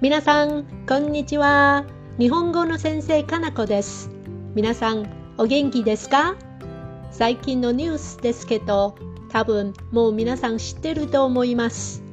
[0.00, 1.84] 皆さん、こんにちは。
[2.20, 4.10] 日本語の先生、かなこです。
[4.54, 6.36] 皆さん、お元気ですか？
[7.10, 8.94] 最近のニュースですけど、
[9.28, 12.04] 多分もう皆さん知ってると思います。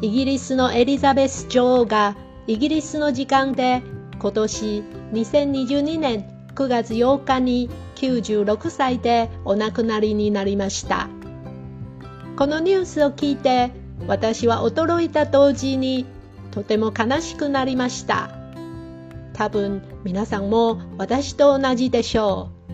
[0.00, 2.16] イギリスのエリザベス女王が
[2.48, 3.82] イギリスの時間で
[4.18, 4.82] 今年
[5.12, 11.08] 2022年9月8日に96歳でお亡くなりになりました。
[12.36, 13.70] このニュースを聞いて
[14.08, 16.04] 私は驚いた同時に
[16.52, 18.30] とても悲しくなりました。
[19.32, 22.72] 多分皆さんも私と同じでしょう。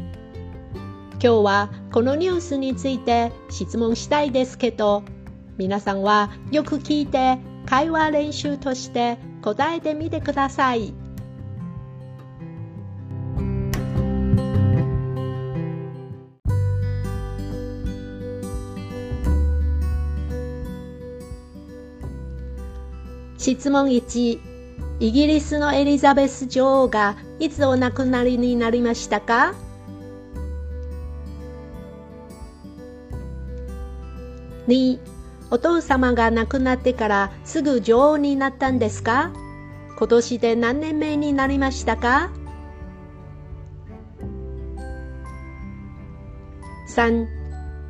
[1.21, 5.03] 今日はこのニュースについて質問したいですけど、
[5.57, 10.93] 皆さんはよく聞いて会話練習として答えてみてください。
[23.39, 24.41] 質問1
[25.01, 29.55] イギリスのエリザベス女王がいつお亡くなりになりましたか
[34.67, 34.99] ？2
[35.51, 39.31] お父様が亡くなってからすぐ女王になったんですか？
[39.97, 42.31] 今年で何年目になりましたか
[46.93, 47.27] ？3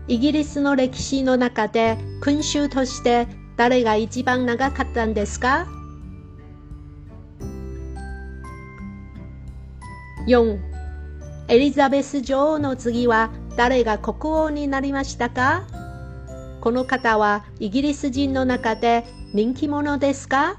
[0.09, 3.27] イギリスの歴史の中で君主として
[3.59, 5.67] 誰が一番長かったんですか
[10.29, 10.61] ?4
[11.49, 15.65] エリザベス女王の次は誰が国王になりましたか？
[16.61, 20.57] この方はイギリス人の中で人気者ですか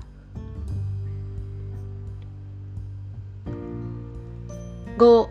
[4.98, 5.28] ？5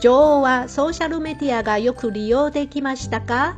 [0.00, 3.56] 女王はソーシャルメディアがよく利用できましたか？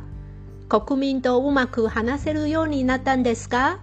[0.71, 3.81] 国民とうまく話せるようになったんですか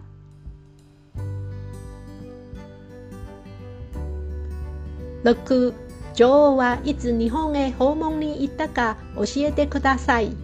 [5.22, 5.74] ？6
[6.14, 10.34] 女王はいつ日本へ訪問に行ったか教えてください。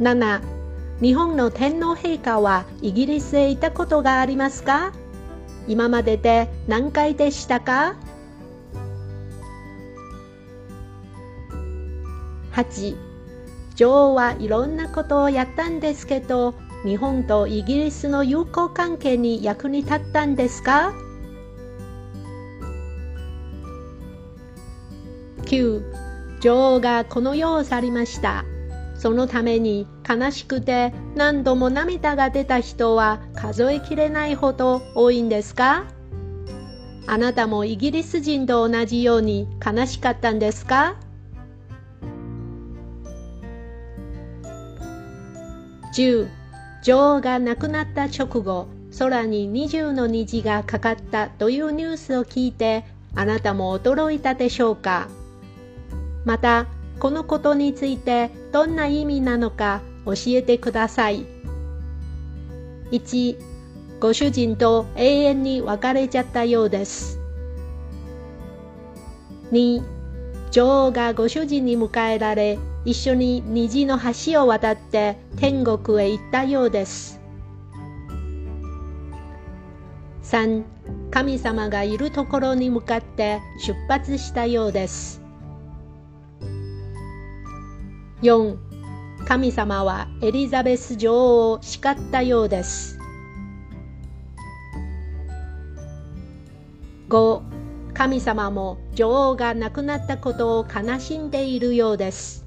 [0.00, 0.40] 7
[1.00, 4.92] 日本の天皇陛下はイギリスへ行ったことがありますか？
[5.68, 7.94] 今までで何回でしたか？
[12.56, 12.96] 8
[13.74, 20.94] 女王はいろんなことをやったんですけど日本とイギリスの友好関係に役に立ったんですか
[25.44, 25.82] ？9
[26.40, 28.44] 女王がこの世を去りました。
[28.98, 35.84] そのために悲しくて何度も涙が出た人は数えきれないほど多いんですか？
[37.06, 40.96] あなたもイギリス人と同じように悲しかったんですか？
[45.96, 46.28] 10
[46.82, 48.68] 女王が亡くなった直後
[48.98, 52.84] 空に20の虹がかかったというニュースを聞いて
[53.14, 55.08] あなたも驚いたでしょうか。
[56.26, 56.66] また
[56.98, 61.24] このことについてどんな意味なのか教えてください。
[62.90, 63.36] 1
[63.98, 67.18] ご主人と永遠に別れちゃったようです。
[69.50, 69.82] 2
[70.50, 77.20] 女王がご主人に迎えられ一緒に虹の橋を渡って天国へ行ったようです。
[80.22, 80.62] 3.
[81.10, 85.20] 神様がいるところに向かって出発したようです。
[88.22, 88.56] 4.
[89.26, 93.00] 神様はエリザベス女王を叱ったようです。
[97.08, 97.42] 5.
[97.94, 102.45] 神様も女王が亡くなったことを悲しんでいるようです。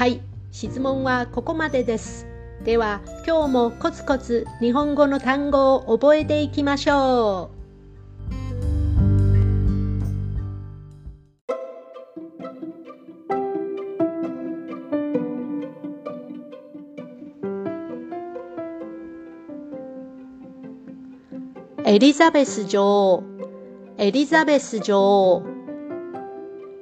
[0.00, 2.26] はい、質問はここまでです。
[2.64, 7.50] では、今日もコツコツ日本語の単語を覚えていきましょ
[21.84, 21.84] う。
[21.86, 23.22] エリザベス女王
[23.98, 25.42] エリザベス女王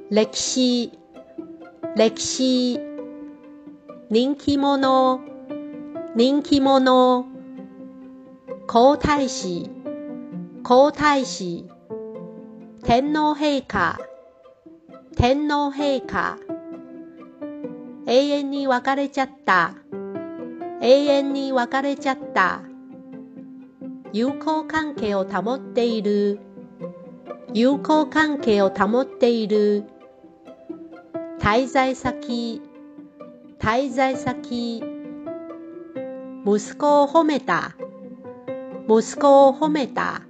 [0.09, 0.93] 歴史
[1.97, 2.88] 歴史
[4.11, 5.21] 人気者、
[6.17, 7.27] 人気者、
[8.67, 9.69] 皇太子、
[10.63, 11.67] 皇太子、
[12.83, 13.99] 天皇陛下、
[15.15, 16.39] 天皇陛下、
[18.07, 19.75] 永遠に別れちゃった、
[20.81, 22.63] 永遠に別れちゃった、
[24.15, 26.41] 友好関係を保っている、
[27.53, 29.85] 友好関係を保っている、
[31.39, 32.63] 滞在先、
[33.59, 34.81] 滞在先。
[36.45, 37.75] 息子を褒めた。
[38.89, 40.23] 息子を褒めた。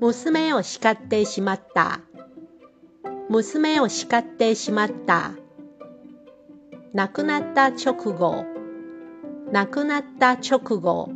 [0.00, 2.00] 娘を叱ってしまった。
[3.28, 5.32] 娘を叱ってしまった。
[6.94, 8.46] 亡くなった直後。
[9.52, 11.10] 亡くなった直後。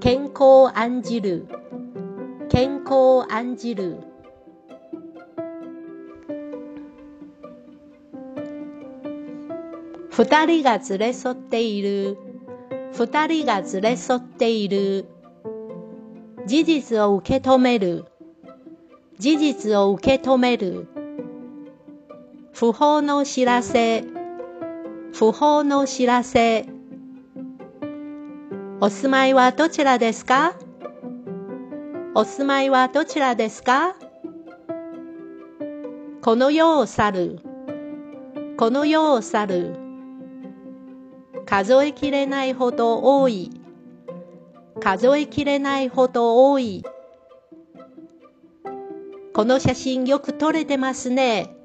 [0.00, 1.46] 健康を案じる。
[2.48, 4.09] 健康を案じる。
[10.20, 12.18] 二人が連れ添っている。
[12.92, 15.06] 二人が連れ添っている。
[16.46, 18.04] 事実を受け止める。
[19.18, 20.88] 事実を受け止める。
[22.52, 24.04] 不法の知らせ。
[25.14, 26.66] 不法の知らせ。
[28.82, 30.54] お住まいはどちらですか？
[32.14, 33.96] お住まいはどちらですか？
[36.20, 37.38] この世を去る。
[38.58, 39.79] この世を去る。
[41.50, 43.50] 数えきれないほど多い
[44.80, 46.84] 数えきれないほど多い
[49.34, 51.56] この写真よく撮れてますね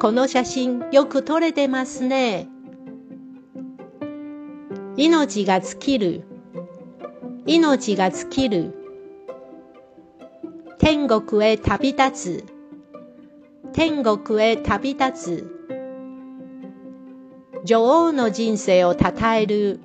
[0.00, 2.46] この写真よく撮れてますね。
[4.96, 6.24] 命が尽きる。
[7.46, 8.74] 命が尽きる。
[10.78, 12.44] 天国へ旅立つ。
[13.72, 15.57] 天国へ旅立つ。
[17.64, 19.80] 女王の人生をたたえる。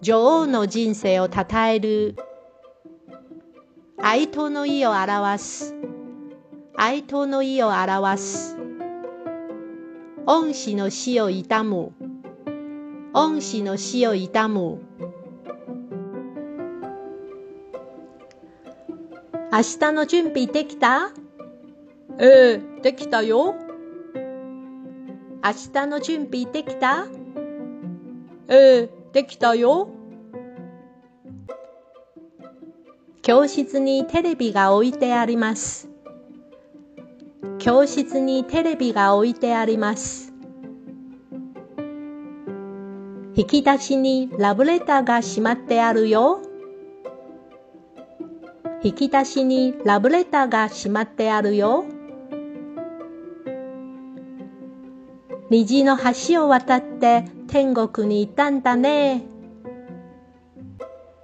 [0.00, 2.16] 女王の人生をたたえる。
[3.98, 5.74] 哀悼の意を表す。
[6.74, 8.56] 哀悼の意を表す。
[10.26, 11.92] 恩師の死を悼む。
[13.12, 14.80] 恩師の死を悼む。
[19.52, 21.10] 明日の準備できた？
[22.18, 23.54] ええ、できたよ。
[25.44, 27.06] 明日の準備できた？
[28.48, 29.88] ええ、できたよ。
[33.22, 35.88] 教室にテレビが置いてあります。
[37.58, 40.32] 教室にテレビが置いてあります。
[43.34, 46.40] 引き出しにラブレターがしまってあるよ。
[48.84, 51.84] 引き出しにラブレターがしまってあるよ。
[55.52, 59.22] 虹の橋を渡って天国に行ったんだね。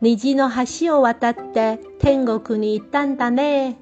[0.02, 3.78] 虹の橋を渡って天国に行ったんだね。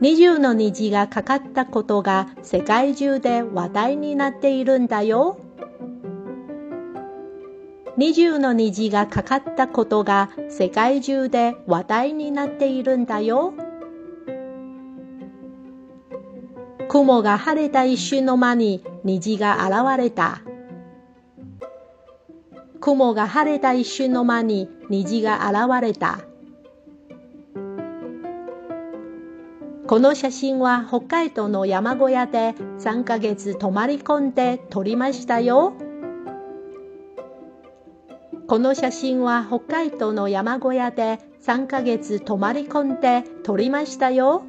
[0.00, 5.40] 二重の虹がかかったことが世界中で話題になっているんだよ。
[7.96, 13.54] 二重の虹がかかったことが世界中で話題になっているんだよ。
[16.92, 20.42] 雲が晴れた一瞬の間に虹が現れた。
[22.82, 26.18] 雲が晴れた一瞬の間に虹が現れた。
[29.86, 35.72] この写真は北海道の山小屋で3ヶ月泊まり込んで撮りましたよ。
[38.46, 44.44] この写真は北海道の山小屋で3ヶ月泊まり込んで撮りましたよ。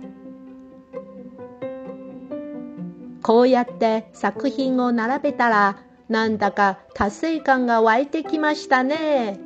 [3.24, 5.78] こうやって作品を並べたら
[6.10, 9.40] なんだか達成感が湧いてきましたね。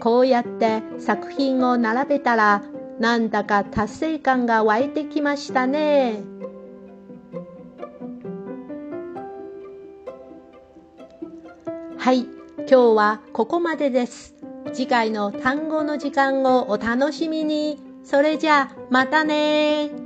[0.00, 2.64] こうやって作品を並べたら
[2.98, 6.22] なんだか達成感が湧いてきましたね。
[11.96, 14.34] はい、今日はここまでです。
[14.72, 17.78] 次回の単語の時間をお楽しみに。
[18.02, 19.99] それじゃあ、またね